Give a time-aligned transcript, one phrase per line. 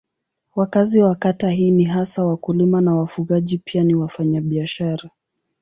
[0.55, 5.09] Wakazi wa kata hii ni hasa wakulima na wafugaji pia ni wafanyabiashara.